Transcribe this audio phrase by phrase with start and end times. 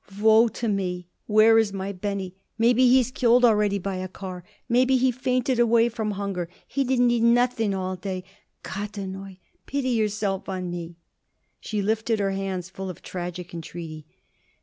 [0.19, 1.05] "Woe to me!
[1.27, 2.33] Where is my Benny?
[2.57, 4.43] Maybe he's killed already by a car.
[4.67, 6.49] Maybe he fainted away from hunger.
[6.67, 8.23] He didn't eat nothing all day
[8.65, 8.87] long.
[8.87, 9.37] Gottuniu!
[9.67, 10.97] pity yourself on me!"
[11.59, 14.07] She lifted her hands full of tragic entreaty.